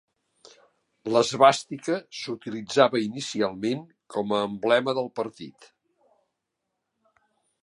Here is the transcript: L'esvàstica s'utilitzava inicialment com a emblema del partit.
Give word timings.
L'esvàstica 1.15 1.97
s'utilitzava 2.21 3.03
inicialment 3.09 3.85
com 4.17 4.37
a 4.39 4.41
emblema 4.49 4.97
del 5.03 5.15
partit. 5.23 5.73